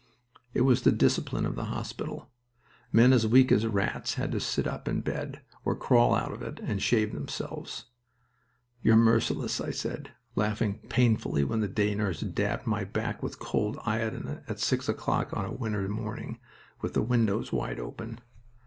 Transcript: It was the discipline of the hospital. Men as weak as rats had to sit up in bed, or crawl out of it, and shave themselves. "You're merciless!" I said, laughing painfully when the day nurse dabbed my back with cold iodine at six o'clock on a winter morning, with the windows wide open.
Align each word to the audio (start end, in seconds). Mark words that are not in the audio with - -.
It 0.55 0.61
was 0.61 0.81
the 0.81 0.91
discipline 0.91 1.45
of 1.45 1.53
the 1.53 1.65
hospital. 1.65 2.31
Men 2.91 3.13
as 3.13 3.27
weak 3.27 3.51
as 3.51 3.67
rats 3.67 4.15
had 4.15 4.31
to 4.31 4.39
sit 4.39 4.65
up 4.65 4.87
in 4.87 5.01
bed, 5.01 5.41
or 5.63 5.75
crawl 5.75 6.15
out 6.15 6.33
of 6.33 6.41
it, 6.41 6.59
and 6.63 6.81
shave 6.81 7.13
themselves. 7.13 7.85
"You're 8.81 8.95
merciless!" 8.95 9.61
I 9.61 9.69
said, 9.69 10.09
laughing 10.35 10.79
painfully 10.89 11.43
when 11.43 11.59
the 11.59 11.67
day 11.67 11.93
nurse 11.93 12.21
dabbed 12.21 12.65
my 12.65 12.83
back 12.83 13.21
with 13.21 13.37
cold 13.37 13.77
iodine 13.85 14.41
at 14.47 14.59
six 14.59 14.89
o'clock 14.89 15.37
on 15.37 15.45
a 15.45 15.53
winter 15.53 15.87
morning, 15.87 16.39
with 16.81 16.95
the 16.95 17.03
windows 17.03 17.53
wide 17.53 17.79
open. 17.79 18.21